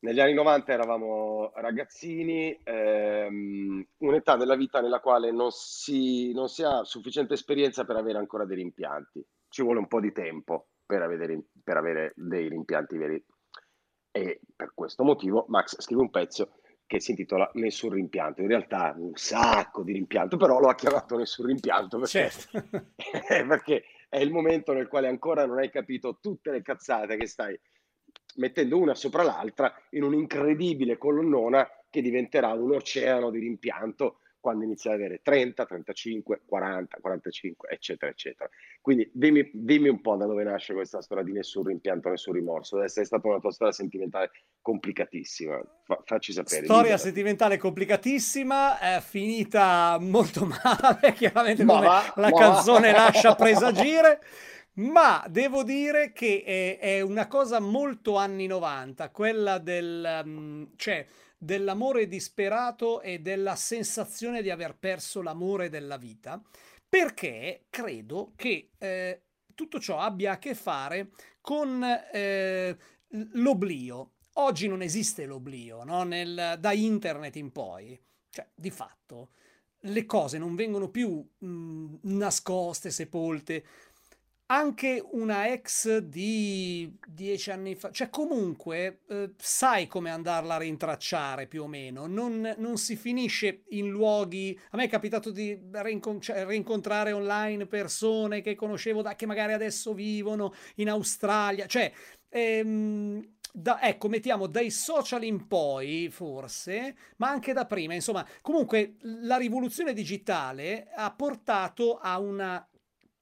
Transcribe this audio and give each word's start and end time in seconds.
negli 0.00 0.20
anni 0.20 0.34
90 0.34 0.72
eravamo 0.72 1.52
ragazzini, 1.54 2.58
ehm, 2.62 3.86
un'età 3.98 4.36
della 4.36 4.56
vita 4.56 4.80
nella 4.80 5.00
quale 5.00 5.32
non 5.32 5.50
si, 5.50 6.32
non 6.32 6.48
si 6.48 6.62
ha 6.62 6.84
sufficiente 6.84 7.34
esperienza 7.34 7.84
per 7.84 7.96
avere 7.96 8.18
ancora 8.18 8.44
dei 8.44 8.56
rimpianti. 8.56 9.24
Ci 9.48 9.62
vuole 9.62 9.78
un 9.78 9.88
po' 9.88 10.00
di 10.00 10.12
tempo 10.12 10.68
per 10.84 11.02
avere, 11.02 11.46
per 11.62 11.76
avere 11.76 12.12
dei 12.14 12.48
rimpianti 12.48 12.96
veri. 12.96 13.24
E 14.10 14.40
per 14.54 14.72
questo 14.74 15.02
motivo 15.02 15.46
Max 15.48 15.80
scrive 15.80 16.02
un 16.02 16.10
pezzo 16.10 16.58
che 16.86 17.00
si 17.00 17.10
intitola 17.10 17.50
Nessun 17.54 17.90
rimpianto. 17.90 18.42
In 18.42 18.48
realtà 18.48 18.94
un 18.96 19.14
sacco 19.14 19.82
di 19.82 19.92
rimpianto, 19.92 20.36
però 20.36 20.60
lo 20.60 20.68
ha 20.68 20.74
chiamato 20.74 21.16
Nessun 21.16 21.46
rimpianto 21.46 21.98
perché, 21.98 22.30
certo. 22.30 22.64
perché 23.48 23.84
è 24.08 24.18
il 24.18 24.30
momento 24.30 24.72
nel 24.72 24.88
quale 24.88 25.08
ancora 25.08 25.46
non 25.46 25.58
hai 25.58 25.70
capito 25.70 26.18
tutte 26.20 26.50
le 26.50 26.62
cazzate 26.62 27.16
che 27.16 27.26
stai 27.26 27.58
mettendo 28.36 28.78
una 28.78 28.94
sopra 28.94 29.22
l'altra 29.22 29.72
in 29.90 30.02
un'incredibile 30.02 30.98
colonnona 30.98 31.68
che 31.90 32.00
diventerà 32.02 32.52
un 32.52 32.74
oceano 32.74 33.30
di 33.30 33.38
rimpianto 33.38 34.18
quando 34.46 34.62
inizi 34.62 34.86
ad 34.86 34.94
avere 34.94 35.22
30, 35.24 35.66
35, 35.66 36.42
40, 36.46 36.98
45, 37.00 37.68
eccetera, 37.68 38.12
eccetera. 38.12 38.48
Quindi 38.80 39.10
dimmi, 39.12 39.50
dimmi, 39.52 39.88
un 39.88 40.00
po' 40.00 40.14
da 40.14 40.24
dove 40.24 40.44
nasce 40.44 40.72
questa 40.72 41.02
storia 41.02 41.24
di 41.24 41.32
nessun 41.32 41.64
rimpianto, 41.64 42.10
nessun 42.10 42.34
rimorso. 42.34 42.76
Deve 42.76 42.86
essere 42.86 43.06
stata 43.06 43.26
una 43.26 43.40
tua 43.40 43.50
storia 43.50 43.72
sentimentale 43.72 44.30
complicatissima. 44.62 45.60
Fa, 45.82 46.00
facci 46.04 46.32
sapere. 46.32 46.62
Storia 46.62 46.82
libera. 46.82 46.96
sentimentale 46.98 47.56
complicatissima, 47.58 48.78
è 48.78 49.00
finita 49.00 49.98
molto 50.00 50.44
male, 50.46 51.12
chiaramente 51.18 51.64
ma 51.64 52.12
la 52.14 52.30
canzone 52.30 52.92
va. 52.92 52.98
lascia 52.98 53.34
presagire. 53.34 54.20
Ma 54.78 55.24
devo 55.28 55.62
dire 55.62 56.12
che 56.12 56.42
è, 56.44 56.78
è, 56.78 57.00
una 57.00 57.26
cosa 57.26 57.60
molto 57.60 58.16
anni 58.16 58.46
90, 58.46 59.10
quella 59.10 59.58
del... 59.58 60.22
Um, 60.24 60.70
cioè, 60.76 61.06
dell'amore 61.38 62.08
disperato 62.08 63.02
e 63.02 63.20
della 63.20 63.56
sensazione 63.56 64.42
di 64.42 64.50
aver 64.50 64.76
perso 64.76 65.22
l'amore 65.22 65.68
della 65.68 65.98
vita, 65.98 66.42
perché 66.88 67.66
credo 67.68 68.32
che 68.36 68.70
eh, 68.78 69.22
tutto 69.54 69.78
ciò 69.78 69.98
abbia 69.98 70.32
a 70.32 70.38
che 70.38 70.54
fare 70.54 71.10
con 71.40 71.82
eh, 72.12 72.76
l'oblio. 73.32 74.12
Oggi 74.38 74.68
non 74.68 74.82
esiste 74.82 75.26
l'oblio, 75.26 75.84
no? 75.84 76.04
Nel, 76.04 76.56
da 76.58 76.72
internet 76.72 77.36
in 77.36 77.52
poi, 77.52 77.98
cioè 78.30 78.46
di 78.54 78.70
fatto 78.70 79.30
le 79.80 80.04
cose 80.04 80.38
non 80.38 80.54
vengono 80.54 80.88
più 80.88 81.24
mh, 81.38 81.98
nascoste, 82.02 82.90
sepolte, 82.90 83.64
anche 84.46 85.04
una 85.12 85.48
ex 85.48 85.98
di 85.98 86.96
dieci 87.06 87.50
anni 87.50 87.74
fa, 87.74 87.90
cioè 87.90 88.10
comunque 88.10 89.00
eh, 89.08 89.32
sai 89.36 89.88
come 89.88 90.10
andarla 90.10 90.54
a 90.54 90.58
rintracciare 90.58 91.46
più 91.46 91.64
o 91.64 91.66
meno, 91.66 92.06
non, 92.06 92.54
non, 92.58 92.76
si 92.76 92.94
finisce 92.94 93.64
in 93.70 93.88
luoghi, 93.88 94.58
a 94.70 94.76
me 94.76 94.84
è 94.84 94.88
capitato 94.88 95.30
di 95.30 95.58
rincon- 95.72 96.20
cioè, 96.20 96.46
rincontrare 96.46 97.10
online 97.10 97.66
persone 97.66 98.40
che 98.40 98.54
conoscevo 98.54 99.02
da, 99.02 99.16
che 99.16 99.26
magari 99.26 99.52
adesso 99.52 99.94
vivono 99.94 100.54
in 100.76 100.90
Australia, 100.90 101.66
cioè 101.66 101.92
ehm, 102.28 103.34
da, 103.52 103.80
ecco, 103.80 104.08
mettiamo 104.08 104.46
dai 104.46 104.70
social 104.70 105.24
in 105.24 105.46
poi, 105.46 106.08
forse, 106.10 106.94
ma 107.16 107.30
anche 107.30 107.54
da 107.54 107.64
prima. 107.64 107.94
Insomma, 107.94 108.26
comunque 108.42 108.96
la 109.00 109.38
rivoluzione 109.38 109.94
digitale 109.94 110.88
ha 110.94 111.10
portato 111.10 111.96
a 111.96 112.18
una 112.18 112.68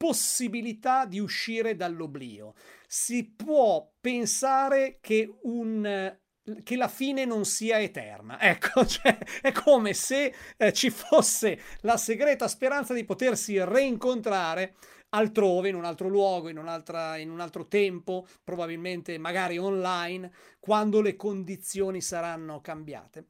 possibilità 0.05 1.07
di 1.07 1.19
uscire 1.19 1.77
dall'oblio. 1.77 2.53
Si 2.87 3.25
può 3.25 3.91
pensare 4.03 4.99
che 5.01 5.35
un 5.45 6.15
che 6.63 6.77
la 6.77 6.89
fine 6.89 7.25
non 7.25 7.47
sia 7.47 7.81
eterna. 7.81 8.39
Ecco, 8.39 8.85
cioè, 8.85 9.17
è 9.41 9.51
come 9.51 9.95
se 9.95 10.35
eh, 10.59 10.75
ci 10.75 10.91
fosse 10.91 11.59
la 11.81 11.97
segreta 11.97 12.49
speranza 12.49 12.93
di 12.93 13.07
potersi 13.07 13.59
reincontrare 13.65 14.75
altrove, 15.09 15.71
in 15.71 15.75
un 15.75 15.87
altro 15.87 16.09
luogo, 16.09 16.51
in, 16.51 16.59
in 16.59 17.31
un 17.31 17.41
altro 17.41 17.67
tempo, 17.67 18.27
probabilmente 18.45 19.17
magari 19.17 19.57
online, 19.57 20.31
quando 20.61 21.01
le 21.01 21.17
condizioni 21.17 22.03
saranno 22.03 22.61
cambiate. 22.61 23.29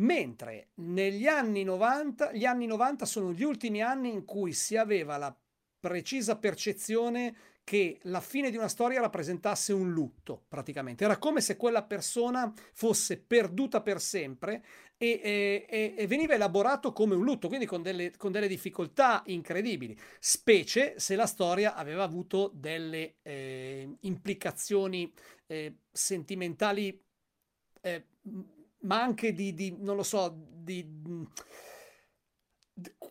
Mentre 0.00 0.72
negli 0.74 1.26
anni 1.26 1.64
90, 1.64 2.32
gli 2.32 2.44
anni 2.44 2.66
90 2.66 3.06
sono 3.06 3.32
gli 3.32 3.44
ultimi 3.44 3.80
anni 3.80 4.12
in 4.12 4.26
cui 4.26 4.52
si 4.52 4.76
aveva 4.76 5.16
la 5.16 5.34
precisa 5.82 6.38
percezione 6.38 7.34
che 7.64 7.98
la 8.02 8.20
fine 8.20 8.50
di 8.50 8.56
una 8.56 8.68
storia 8.68 9.00
rappresentasse 9.00 9.72
un 9.72 9.90
lutto, 9.92 10.44
praticamente. 10.48 11.02
Era 11.02 11.18
come 11.18 11.40
se 11.40 11.56
quella 11.56 11.82
persona 11.82 12.52
fosse 12.72 13.18
perduta 13.18 13.82
per 13.82 14.00
sempre 14.00 14.64
e, 14.96 15.64
e, 15.68 15.94
e 15.96 16.06
veniva 16.06 16.34
elaborato 16.34 16.92
come 16.92 17.16
un 17.16 17.24
lutto, 17.24 17.48
quindi 17.48 17.66
con 17.66 17.82
delle, 17.82 18.16
con 18.16 18.30
delle, 18.30 18.46
difficoltà 18.46 19.22
incredibili, 19.26 19.98
specie 20.20 20.94
se 20.98 21.16
la 21.16 21.26
storia 21.26 21.74
aveva 21.74 22.04
avuto 22.04 22.52
delle 22.54 23.16
eh, 23.22 23.96
implicazioni 24.02 25.12
eh, 25.46 25.78
sentimentali, 25.90 27.00
eh, 27.80 28.06
ma 28.82 29.02
anche 29.02 29.32
di, 29.32 29.52
di, 29.54 29.76
non 29.80 29.96
lo 29.96 30.04
so, 30.04 30.32
di 30.36 30.84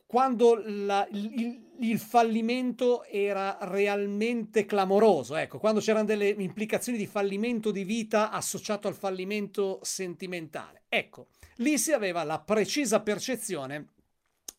quando 0.06 0.62
la, 0.66 1.08
il, 1.12 1.72
il, 1.80 2.00
fallimento 2.00 3.04
era 3.06 3.58
realmente 3.62 4.66
clamoroso, 4.66 5.36
ecco, 5.36 5.60
quando 5.60 5.80
c'erano 5.80 6.06
delle 6.06 6.30
implicazioni 6.30 6.98
di 6.98 7.06
fallimento 7.06 7.72
di 7.72 7.84
vita 7.84 8.32
associato 8.32 8.88
al 8.88 8.96
fallimento 8.96 9.80
sentimentale. 9.84 10.84
Ecco, 10.90 11.28
lì 11.58 11.78
si 11.78 11.92
aveva 11.92 12.24
la 12.24 12.40
precisa 12.40 13.02
percezione 13.02 13.90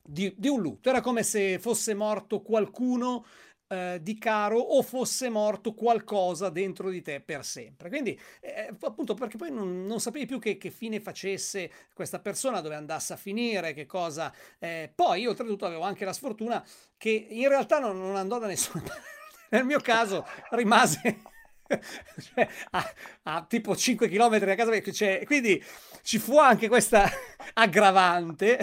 di, 0.02 0.32
di 0.36 0.48
un 0.48 0.60
lutto, 0.60 0.88
era 0.88 1.00
come 1.00 1.22
se 1.22 1.58
fosse 1.58 1.94
morto 1.94 2.40
qualcuno 2.40 3.24
eh, 3.72 4.00
di 4.02 4.18
caro 4.18 4.58
o 4.58 4.82
fosse 4.82 5.30
morto 5.30 5.72
qualcosa 5.72 6.50
dentro 6.50 6.90
di 6.90 7.00
te 7.00 7.20
per 7.20 7.42
sempre. 7.42 7.88
Quindi, 7.88 8.20
eh, 8.40 8.70
appunto, 8.82 9.14
perché 9.14 9.38
poi 9.38 9.50
non, 9.50 9.86
non 9.86 9.98
sapevi 9.98 10.26
più 10.26 10.38
che, 10.38 10.58
che, 10.58 10.70
fine 10.70 11.00
facesse 11.00 11.70
questa 11.94 12.18
persona, 12.18 12.60
dove 12.60 12.74
andasse 12.74 13.14
a 13.14 13.16
finire, 13.16 13.72
che 13.72 13.86
cosa. 13.86 14.30
Eh, 14.58 14.92
poi, 14.94 15.26
oltretutto, 15.26 15.64
avevo 15.64 15.84
anche 15.84 16.04
la 16.04 16.12
sfortuna 16.12 16.62
che 16.98 17.28
in 17.30 17.48
realtà 17.48 17.78
non, 17.78 17.98
non 17.98 18.16
andò 18.16 18.38
da 18.38 18.46
nessuna 18.46 18.82
parte. 18.84 19.00
Nel 19.48 19.64
mio 19.64 19.80
caso 19.80 20.26
rimase. 20.50 21.22
cioè, 22.20 22.48
a, 22.72 22.92
a, 23.22 23.46
tipo 23.48 23.74
5 23.74 24.06
km 24.06 24.38
da 24.38 24.54
casa, 24.54 24.92
cioè, 24.92 25.22
quindi 25.24 25.64
ci 26.02 26.18
fu 26.18 26.36
anche 26.36 26.68
questa 26.68 27.08
aggravante 27.54 28.58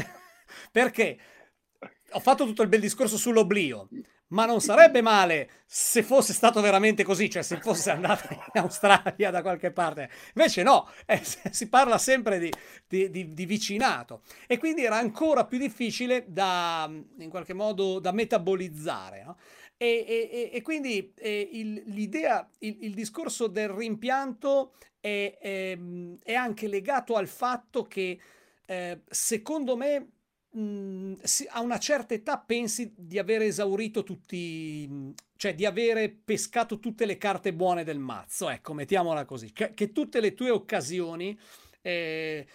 perché 0.72 1.18
ho 2.12 2.20
fatto 2.20 2.46
tutto 2.46 2.62
il 2.62 2.70
bel 2.70 2.80
discorso 2.80 3.18
sull'oblio, 3.18 3.88
ma 4.30 4.46
non 4.46 4.62
sarebbe 4.62 5.02
male 5.02 5.50
se 5.66 6.04
fosse 6.04 6.34
stato 6.34 6.62
veramente 6.62 7.04
così, 7.04 7.30
cioè 7.30 7.42
se 7.42 7.58
fosse 7.58 7.92
andato 7.92 8.28
in 8.32 8.62
Australia 8.62 9.32
da 9.32 9.42
qualche 9.42 9.72
parte. 9.72 10.10
Invece 10.34 10.64
no, 10.64 10.90
eh, 11.06 11.22
si 11.52 11.70
parla 11.70 11.98
sempre 11.98 12.40
di, 12.40 12.52
di, 12.88 13.10
di, 13.10 13.34
di, 13.34 13.46
vicinato 13.46 14.22
e 14.48 14.58
quindi 14.58 14.84
era 14.84 14.98
ancora 14.98 15.46
più 15.46 15.58
difficile 15.58 16.26
da, 16.28 16.90
in 17.20 17.30
qualche 17.30 17.54
modo, 17.54 18.00
da 18.00 18.12
metabolizzare. 18.12 19.24
No? 19.24 19.38
E, 19.78 20.06
e, 20.08 20.50
e, 20.54 20.62
quindi 20.62 21.14
eh, 21.16 21.50
il, 21.54 21.84
l'idea, 21.86 22.48
il, 22.60 22.78
il, 22.82 22.94
discorso 22.94 23.48
del 23.48 23.70
rimpianto 23.70 24.74
è, 25.00 25.38
è, 25.40 25.78
è, 26.22 26.34
anche 26.34 26.68
legato 26.68 27.16
al 27.16 27.28
fatto 27.28 27.84
che, 27.84 28.20
eh, 28.66 29.00
secondo 29.08 29.78
me, 29.78 30.08
a 30.52 31.62
una 31.62 31.78
certa 31.78 32.14
età 32.14 32.40
pensi 32.40 32.94
di 32.98 33.20
aver 33.20 33.44
esaurito 33.44 34.04
tutti, 34.04 35.14
cioè 35.36 35.54
di 35.54 35.66
avere 35.66 36.10
pescato 36.10 36.80
tutte 36.80 37.06
le 37.06 37.18
carte 37.18 37.54
buone 37.54 37.84
del 37.84 38.00
mazzo, 38.00 38.50
ecco, 38.50 38.74
mettiamola 38.74 39.26
così, 39.26 39.52
che, 39.52 39.74
che 39.74 39.92
tutte 39.92 40.20
le 40.20 40.34
tue 40.34 40.50
occasioni 40.50 41.38
eh, 41.82 42.48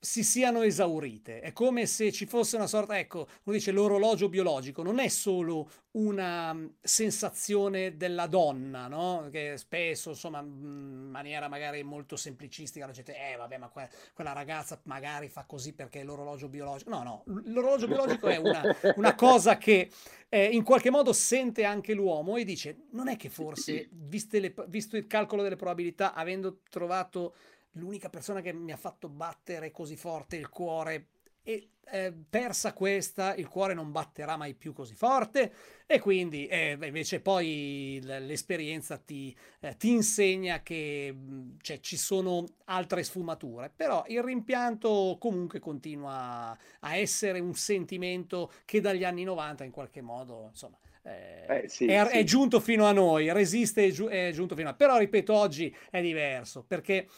si 0.00 0.22
siano 0.22 0.62
esaurite. 0.62 1.40
È 1.40 1.52
come 1.52 1.86
se 1.86 2.12
ci 2.12 2.26
fosse 2.26 2.56
una 2.56 2.66
sorta, 2.66 2.98
ecco, 2.98 3.26
uno 3.44 3.56
dice 3.56 3.72
l'orologio 3.72 4.28
biologico, 4.28 4.82
non 4.82 4.98
è 4.98 5.08
solo 5.08 5.68
una 5.92 6.54
mm, 6.54 6.66
sensazione 6.80 7.96
della 7.96 8.26
donna, 8.26 8.86
no? 8.86 9.28
Che 9.30 9.56
spesso, 9.56 10.10
insomma, 10.10 10.40
mm, 10.40 11.06
in 11.06 11.10
maniera 11.10 11.48
magari 11.48 11.82
molto 11.82 12.16
semplicistica 12.16 12.86
la 12.86 12.92
gente, 12.92 13.14
eh 13.14 13.36
vabbè, 13.36 13.58
ma 13.58 13.68
que- 13.68 13.88
quella 14.14 14.32
ragazza 14.32 14.80
magari 14.84 15.28
fa 15.28 15.44
così 15.44 15.72
perché 15.72 16.00
è 16.00 16.04
l'orologio 16.04 16.48
biologico. 16.48 16.90
No, 16.90 17.02
no, 17.02 17.24
l'orologio 17.46 17.88
biologico 17.88 18.28
è 18.28 18.36
una, 18.36 18.62
una 18.96 19.14
cosa 19.16 19.58
che 19.58 19.90
eh, 20.28 20.44
in 20.44 20.62
qualche 20.62 20.90
modo 20.90 21.12
sente 21.12 21.64
anche 21.64 21.94
l'uomo 21.94 22.36
e 22.36 22.44
dice, 22.44 22.86
non 22.90 23.08
è 23.08 23.16
che 23.16 23.30
forse, 23.30 23.88
le, 24.30 24.54
visto 24.68 24.96
il 24.96 25.06
calcolo 25.06 25.42
delle 25.42 25.56
probabilità, 25.56 26.14
avendo 26.14 26.60
trovato 26.70 27.34
l'unica 27.72 28.08
persona 28.08 28.40
che 28.40 28.52
mi 28.52 28.72
ha 28.72 28.76
fatto 28.76 29.08
battere 29.08 29.70
così 29.70 29.96
forte 29.96 30.36
il 30.36 30.48
cuore 30.48 31.08
e 31.42 31.70
eh, 31.90 32.12
persa 32.28 32.74
questa, 32.74 33.34
il 33.34 33.48
cuore 33.48 33.72
non 33.72 33.90
batterà 33.90 34.36
mai 34.36 34.52
più 34.52 34.74
così 34.74 34.94
forte 34.94 35.52
e 35.86 35.98
quindi 35.98 36.46
eh, 36.46 36.76
invece 36.82 37.20
poi 37.20 37.98
l'esperienza 38.02 38.98
ti, 38.98 39.34
eh, 39.60 39.74
ti 39.76 39.92
insegna 39.92 40.62
che 40.62 41.14
cioè, 41.62 41.80
ci 41.80 41.96
sono 41.96 42.44
altre 42.66 43.02
sfumature, 43.02 43.72
però 43.74 44.04
il 44.08 44.22
rimpianto 44.22 45.16
comunque 45.18 45.58
continua 45.58 46.56
a 46.80 46.96
essere 46.96 47.40
un 47.40 47.54
sentimento 47.54 48.52
che 48.66 48.82
dagli 48.82 49.04
anni 49.04 49.24
90 49.24 49.64
in 49.64 49.70
qualche 49.70 50.02
modo, 50.02 50.48
insomma, 50.50 50.76
eh, 51.02 51.62
eh, 51.62 51.68
sì, 51.68 51.86
è, 51.86 52.06
sì. 52.06 52.18
è, 52.18 52.24
giunto 52.24 52.60
fino 52.60 52.84
a 52.84 52.92
noi, 52.92 53.32
resiste, 53.32 53.86
è, 53.86 53.90
giu- 53.90 54.10
è 54.10 54.30
giunto 54.32 54.54
fino 54.54 54.68
a 54.68 54.70
noi. 54.72 54.78
Però 54.78 54.98
ripeto, 54.98 55.32
oggi 55.32 55.74
è 55.90 56.02
diverso 56.02 56.62
perché 56.64 57.08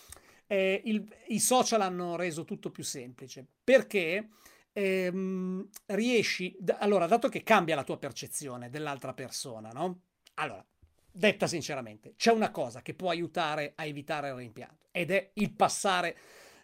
eh, 0.51 0.83
il, 0.87 1.07
i 1.29 1.39
social 1.39 1.81
hanno 1.81 2.17
reso 2.17 2.45
tutto 2.45 2.71
più 2.71 2.83
semplice. 2.83 3.47
Perché 3.63 4.31
ehm, 4.73 5.69
riesci, 5.87 6.57
allora, 6.79 7.07
dato 7.07 7.29
che 7.29 7.45
cambia 7.45 7.77
la 7.77 7.85
tua 7.85 7.99
percezione 7.99 8.69
dell'altra 8.69 9.15
persona, 9.15 9.71
no? 9.71 10.01
Allora, 10.35 10.65
detta 11.13 11.47
sinceramente, 11.47 12.15
c'è 12.17 12.33
una 12.33 12.51
cosa 12.51 12.83
che 12.83 12.95
può 12.95 13.11
aiutare 13.11 13.75
a 13.77 13.85
evitare 13.85 14.31
il 14.31 14.35
rimpianto 14.35 14.89
ed 14.91 15.13
è 15.13 15.31
il 15.35 15.53
passare 15.53 16.17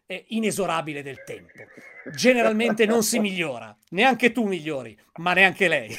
eh, 0.06 0.24
inesorabile 0.30 1.02
del 1.02 1.22
tempo. 1.22 1.52
Generalmente 2.12 2.86
non 2.86 3.04
si 3.04 3.20
migliora, 3.20 3.76
neanche 3.90 4.32
tu 4.32 4.46
migliori, 4.46 4.98
ma 5.18 5.32
neanche 5.32 5.68
lei. 5.68 5.94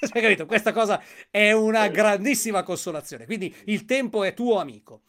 Hai 0.00 0.10
capito? 0.22 0.46
Questa 0.46 0.72
cosa 0.72 1.02
è 1.28 1.50
una 1.50 1.88
grandissima 1.88 2.62
consolazione. 2.62 3.26
Quindi 3.26 3.52
il 3.64 3.84
tempo 3.84 4.22
è 4.22 4.32
tuo 4.32 4.60
amico. 4.60 5.02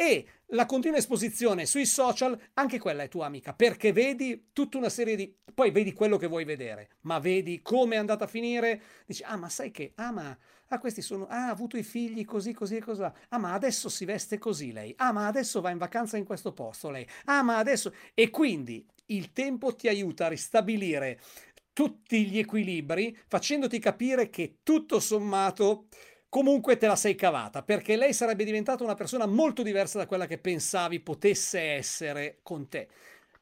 E 0.00 0.24
la 0.52 0.64
continua 0.64 0.96
esposizione 0.96 1.66
sui 1.66 1.84
social, 1.84 2.34
anche 2.54 2.78
quella 2.78 3.02
è 3.02 3.08
tua 3.08 3.26
amica, 3.26 3.52
perché 3.52 3.92
vedi 3.92 4.48
tutta 4.54 4.78
una 4.78 4.88
serie 4.88 5.14
di... 5.14 5.36
Poi 5.52 5.70
vedi 5.70 5.92
quello 5.92 6.16
che 6.16 6.26
vuoi 6.26 6.44
vedere, 6.44 6.92
ma 7.02 7.18
vedi 7.18 7.60
come 7.60 7.96
è 7.96 7.98
andata 7.98 8.24
a 8.24 8.26
finire, 8.26 8.80
dici, 9.04 9.22
ah 9.24 9.36
ma 9.36 9.50
sai 9.50 9.70
che, 9.70 9.92
ah 9.96 10.10
ma, 10.10 10.38
ah 10.68 10.78
questi 10.78 11.02
sono, 11.02 11.26
ah 11.26 11.48
ha 11.48 11.50
avuto 11.50 11.76
i 11.76 11.82
figli 11.82 12.24
così, 12.24 12.54
così 12.54 12.76
e 12.76 12.80
così, 12.80 13.02
ah 13.02 13.38
ma 13.38 13.52
adesso 13.52 13.90
si 13.90 14.06
veste 14.06 14.38
così 14.38 14.72
lei, 14.72 14.94
ah 14.96 15.12
ma 15.12 15.26
adesso 15.26 15.60
va 15.60 15.68
in 15.68 15.76
vacanza 15.76 16.16
in 16.16 16.24
questo 16.24 16.54
posto 16.54 16.88
lei, 16.88 17.06
ah 17.26 17.42
ma 17.42 17.58
adesso... 17.58 17.92
E 18.14 18.30
quindi 18.30 18.82
il 19.08 19.34
tempo 19.34 19.74
ti 19.74 19.86
aiuta 19.86 20.24
a 20.24 20.28
ristabilire 20.28 21.20
tutti 21.74 22.26
gli 22.26 22.38
equilibri, 22.38 23.16
facendoti 23.28 23.78
capire 23.78 24.30
che 24.30 24.60
tutto 24.62 24.98
sommato 24.98 25.88
comunque 26.30 26.78
te 26.78 26.86
la 26.86 26.96
sei 26.96 27.14
cavata, 27.16 27.62
perché 27.62 27.96
lei 27.96 28.14
sarebbe 28.14 28.44
diventata 28.44 28.82
una 28.82 28.94
persona 28.94 29.26
molto 29.26 29.62
diversa 29.62 29.98
da 29.98 30.06
quella 30.06 30.26
che 30.26 30.38
pensavi 30.38 31.00
potesse 31.00 31.60
essere 31.60 32.38
con 32.42 32.68
te. 32.68 32.88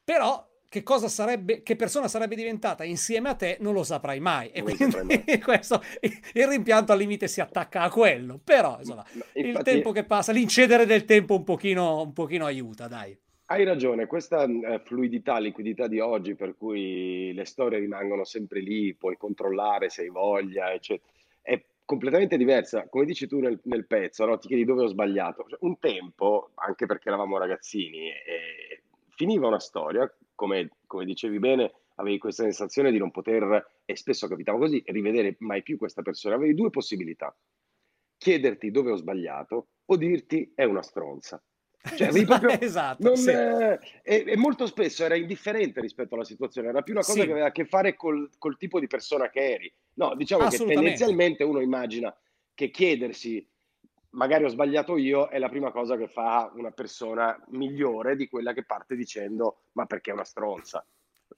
Però 0.03 0.45
che 0.67 0.83
cosa 0.83 1.07
sarebbe, 1.07 1.63
che 1.63 1.75
persona 1.75 2.07
sarebbe 2.07 2.35
diventata 2.35 2.83
insieme 2.83 3.29
a 3.29 3.35
te 3.35 3.57
non 3.59 3.73
lo 3.73 3.83
saprai 3.83 4.19
mai. 4.19 4.49
E 4.49 4.63
quindi 4.63 5.39
questo, 5.39 5.81
il 6.01 6.47
rimpianto 6.47 6.91
al 6.91 6.97
limite 6.97 7.27
si 7.27 7.41
attacca 7.41 7.83
a 7.83 7.89
quello. 7.89 8.39
Però 8.43 8.77
insomma, 8.79 9.05
Infatti, 9.13 9.39
il 9.39 9.61
tempo 9.61 9.91
che 9.91 10.03
passa, 10.03 10.31
l'incedere 10.31 10.85
del 10.85 11.05
tempo 11.05 11.35
un 11.35 11.43
pochino, 11.43 12.01
un 12.01 12.13
pochino 12.13 12.45
aiuta, 12.45 12.87
dai. 12.87 13.17
Hai 13.51 13.63
ragione, 13.63 14.05
questa 14.05 14.43
eh, 14.43 14.79
fluidità, 14.83 15.39
liquidità 15.39 15.87
di 15.87 15.99
oggi, 15.99 16.35
per 16.35 16.55
cui 16.55 17.33
le 17.33 17.45
storie 17.45 17.79
rimangono 17.79 18.23
sempre 18.23 18.61
lì, 18.61 18.93
puoi 18.93 19.17
controllare 19.17 19.89
se 19.89 20.03
hai 20.03 20.09
voglia, 20.09 20.71
eccetera, 20.71 21.09
è 21.41 21.59
completamente 21.89 22.37
diversa. 22.37 22.87
Come 22.87 23.05
dici 23.05 23.25
tu 23.25 23.39
nel, 23.39 23.59
nel 23.63 23.87
pezzo, 23.87 24.23
no? 24.23 24.37
ti 24.37 24.45
chiedi 24.45 24.63
dove 24.63 24.83
ho 24.83 24.87
sbagliato. 24.87 25.43
Cioè, 25.47 25.57
un 25.61 25.79
tempo, 25.79 26.51
anche 26.53 26.85
perché 26.85 27.07
eravamo 27.07 27.39
ragazzini, 27.39 28.09
eh, 28.09 28.83
finiva 29.15 29.47
una 29.47 29.59
storia, 29.59 30.07
come, 30.35 30.69
come 30.85 31.03
dicevi 31.03 31.39
bene, 31.39 31.73
avevi 31.95 32.19
questa 32.19 32.43
sensazione 32.43 32.91
di 32.91 32.99
non 32.99 33.09
poter, 33.09 33.81
e 33.85 33.95
spesso 33.95 34.27
capitava 34.27 34.59
così, 34.59 34.83
rivedere 34.85 35.35
mai 35.39 35.63
più 35.63 35.79
questa 35.79 36.03
persona. 36.03 36.35
Avevi 36.35 36.53
due 36.53 36.69
possibilità, 36.69 37.35
chiederti 38.17 38.69
dove 38.69 38.91
ho 38.91 38.95
sbagliato 38.95 39.69
o 39.85 39.97
dirti 39.97 40.51
è 40.53 40.65
una 40.65 40.83
stronza. 40.83 41.43
Cioè, 41.95 42.11
proprio, 42.25 42.59
esatto, 42.59 43.03
non, 43.03 43.15
sì. 43.15 43.29
eh, 43.29 43.79
e, 44.03 44.23
e, 44.27 44.37
molto 44.37 44.67
spesso 44.67 45.05
era 45.05 45.15
indifferente 45.15 45.79
rispetto 45.79 46.15
alla 46.15 46.25
situazione, 46.25 46.67
era 46.67 46.81
più 46.81 46.93
una 46.93 47.03
cosa 47.03 47.21
sì. 47.21 47.25
che 47.25 47.31
aveva 47.31 47.47
a 47.47 47.51
che 47.51 47.65
fare 47.65 47.95
col, 47.95 48.29
col, 48.37 48.57
tipo 48.57 48.79
di 48.79 48.87
persona 48.87 49.29
che 49.29 49.53
eri. 49.53 49.73
No, 49.93 50.13
diciamo 50.15 50.47
che 50.49 50.57
tendenzialmente 50.57 51.43
uno 51.43 51.61
immagina 51.61 52.13
che 52.53 52.69
chiedersi 52.69 53.47
magari 54.11 54.43
ho 54.43 54.49
sbagliato 54.49 54.97
io 54.97 55.27
è 55.29 55.37
la 55.37 55.49
prima 55.49 55.71
cosa 55.71 55.95
che 55.95 56.07
fa 56.07 56.51
una 56.55 56.71
persona 56.71 57.39
migliore 57.49 58.15
di 58.15 58.27
quella 58.27 58.53
che 58.53 58.65
parte 58.65 58.95
dicendo 58.95 59.63
ma 59.73 59.85
perché 59.85 60.11
è 60.11 60.13
una 60.13 60.23
stronza. 60.23 60.85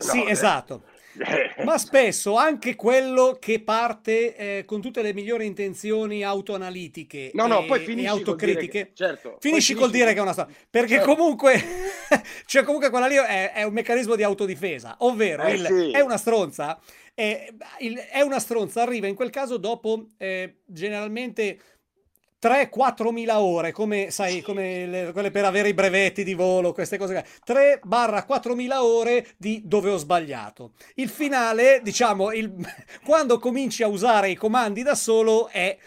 Sì, 0.01 0.23
eh. 0.23 0.31
esatto. 0.31 0.83
Ma 1.65 1.77
spesso 1.77 2.35
anche 2.35 2.75
quello 2.75 3.37
che 3.39 3.61
parte 3.61 4.35
eh, 4.35 4.65
con 4.65 4.81
tutte 4.81 5.01
le 5.01 5.13
migliori 5.13 5.45
intenzioni 5.45 6.23
autoanalitiche 6.23 7.31
no, 7.33 7.47
no, 7.47 7.63
e, 7.63 7.65
poi 7.65 8.01
e 8.01 8.07
autocritiche, 8.07 8.67
che, 8.69 8.91
certo, 8.93 9.37
finisci 9.39 9.73
col 9.73 9.91
dire 9.91 10.13
che 10.13 10.19
è 10.19 10.21
una 10.21 10.31
storia. 10.31 10.53
Perché 10.69 10.95
certo. 10.95 11.13
comunque, 11.13 11.61
cioè 12.45 12.63
comunque 12.63 12.89
quella 12.89 13.07
lì 13.07 13.15
è, 13.15 13.51
è, 13.51 13.63
un 13.63 13.73
meccanismo 13.73 14.15
di 14.15 14.23
autodifesa, 14.23 14.95
ovvero 14.99 15.43
eh, 15.43 15.53
il, 15.53 15.65
sì. 15.65 15.91
è 15.91 15.99
una 15.99 16.17
stronza. 16.17 16.79
È, 17.13 17.53
il, 17.79 17.97
è, 17.97 18.21
una 18.21 18.39
stronza, 18.39 18.81
arriva 18.81 19.07
in 19.07 19.15
quel 19.15 19.29
caso 19.29 19.57
dopo 19.57 20.07
eh, 20.17 20.59
generalmente 20.65 21.59
3-4 22.41 23.11
mila 23.11 23.41
ore, 23.41 23.71
come 23.71 24.09
sai, 24.09 24.41
come 24.41 24.87
le, 24.87 25.11
quelle 25.11 25.29
per 25.29 25.45
avere 25.45 25.69
i 25.69 25.73
brevetti 25.75 26.23
di 26.23 26.33
volo, 26.33 26.73
queste 26.73 26.97
cose. 26.97 27.23
3-4 27.45 28.55
mila 28.55 28.83
ore 28.83 29.27
di 29.37 29.61
dove 29.63 29.91
ho 29.91 29.97
sbagliato. 29.97 30.71
Il 30.95 31.09
finale, 31.09 31.81
diciamo, 31.83 32.31
il, 32.31 32.51
quando 33.05 33.37
cominci 33.37 33.83
a 33.83 33.87
usare 33.87 34.31
i 34.31 34.35
comandi 34.35 34.81
da 34.81 34.95
solo 34.95 35.49
è 35.49 35.77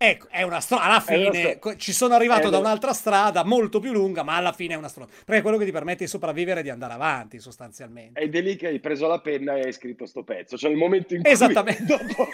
Ecco, 0.00 0.28
è 0.30 0.42
una 0.42 0.60
strada. 0.60 0.84
Alla 0.84 1.00
fine 1.00 1.58
sto... 1.58 1.74
ci 1.76 1.92
sono 1.92 2.14
arrivato 2.14 2.50
da 2.50 2.58
un'altra 2.58 2.92
strada 2.92 3.42
molto 3.42 3.80
più 3.80 3.90
lunga, 3.90 4.22
ma 4.22 4.36
alla 4.36 4.52
fine 4.52 4.74
è 4.74 4.76
una 4.76 4.86
strada. 4.86 5.10
Perché 5.24 5.40
è 5.40 5.42
quello 5.42 5.56
che 5.56 5.64
ti 5.64 5.72
permette 5.72 6.04
di 6.04 6.10
sopravvivere 6.10 6.60
e 6.60 6.62
di 6.62 6.70
andare 6.70 6.92
avanti, 6.92 7.40
sostanzialmente. 7.40 8.20
Ed 8.20 8.32
è 8.36 8.40
lì 8.40 8.54
che 8.54 8.68
hai 8.68 8.78
preso 8.78 9.08
la 9.08 9.18
penna 9.18 9.56
e 9.56 9.62
hai 9.62 9.72
scritto 9.72 10.06
sto 10.06 10.22
pezzo. 10.22 10.56
Cioè, 10.56 10.70
il 10.70 10.76
momento 10.76 11.14
in 11.14 11.22
cui. 11.22 11.30
Esattamente. 11.32 11.82
Dopo... 12.06 12.28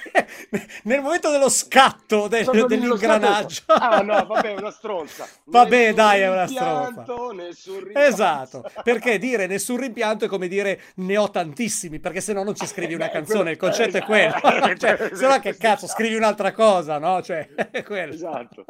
Nel 0.85 1.01
momento 1.01 1.31
dello 1.31 1.49
scatto 1.49 2.29
del, 2.29 2.45
dell'ingranaggio. 2.67 3.63
Scatto... 3.65 3.83
Ah, 3.83 4.03
no, 4.03 4.27
vabbè, 4.27 4.55
è 4.55 4.59
una 4.59 4.71
stronza. 4.71 5.27
Vabbè, 5.45 5.95
dai, 5.95 6.21
è 6.21 6.29
una 6.29 6.47
stronza. 6.47 7.05
Nessun 7.33 7.91
Esatto. 7.95 8.71
Perché 8.83 9.19
dire 9.19 9.47
nessun 9.47 9.79
rimpianto 9.79 10.27
è 10.27 10.29
come 10.29 10.49
dire 10.49 10.81
ne 10.97 11.17
ho 11.17 11.31
tantissimi, 11.31 11.99
perché 11.99 12.21
se 12.21 12.35
no 12.35 12.43
non 12.43 12.55
ci 12.55 12.67
scrivi 12.67 12.93
una 12.93 13.09
canzone. 13.09 13.53
Il 13.53 13.57
concetto 13.57 13.97
è 13.97 14.03
quello. 14.03 14.35
cioè, 14.77 15.11
se 15.15 15.27
no, 15.27 15.39
che 15.41 15.57
cazzo, 15.57 15.87
scrivi 15.87 16.15
un'altra 16.15 16.53
cosa, 16.53 16.99
no? 16.99 17.23
Cioè. 17.23 17.53
Esatto. 18.15 18.65